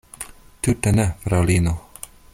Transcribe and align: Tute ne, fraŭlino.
Tute 0.67 0.95
ne, 1.01 1.05
fraŭlino. 1.27 1.75